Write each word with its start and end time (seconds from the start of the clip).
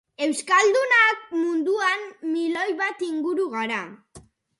Euskaldunak 0.27 1.19
munduan 1.41 2.07
milioi 2.29 2.73
bat 2.79 3.05
inguru 3.09 3.47
gara. 3.53 3.79